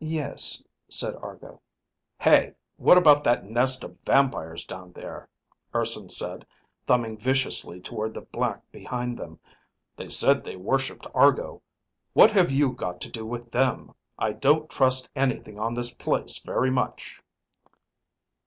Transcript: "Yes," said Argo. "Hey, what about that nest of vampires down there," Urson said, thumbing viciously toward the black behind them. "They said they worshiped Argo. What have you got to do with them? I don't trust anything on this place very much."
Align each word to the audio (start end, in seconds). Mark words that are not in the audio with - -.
"Yes," 0.00 0.64
said 0.88 1.14
Argo. 1.16 1.60
"Hey, 2.18 2.54
what 2.78 2.96
about 2.96 3.22
that 3.24 3.44
nest 3.44 3.84
of 3.84 3.98
vampires 4.02 4.64
down 4.64 4.92
there," 4.92 5.28
Urson 5.74 6.08
said, 6.08 6.46
thumbing 6.86 7.18
viciously 7.18 7.78
toward 7.78 8.14
the 8.14 8.22
black 8.22 8.62
behind 8.72 9.18
them. 9.18 9.38
"They 9.94 10.08
said 10.08 10.42
they 10.42 10.56
worshiped 10.56 11.06
Argo. 11.14 11.60
What 12.14 12.30
have 12.30 12.50
you 12.50 12.72
got 12.72 12.98
to 13.02 13.10
do 13.10 13.26
with 13.26 13.50
them? 13.52 13.94
I 14.18 14.32
don't 14.32 14.70
trust 14.70 15.10
anything 15.14 15.60
on 15.60 15.74
this 15.74 15.94
place 15.94 16.38
very 16.38 16.70
much." 16.70 17.20